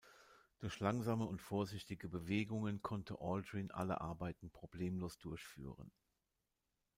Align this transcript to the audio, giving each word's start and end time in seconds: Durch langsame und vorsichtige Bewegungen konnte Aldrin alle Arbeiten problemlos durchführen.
Durch 0.57 0.79
langsame 0.79 1.25
und 1.25 1.43
vorsichtige 1.43 2.09
Bewegungen 2.09 2.81
konnte 2.81 3.17
Aldrin 3.19 3.69
alle 3.69 4.01
Arbeiten 4.01 4.49
problemlos 4.49 5.19
durchführen. 5.19 5.91